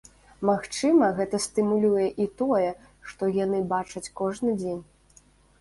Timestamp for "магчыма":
0.49-1.09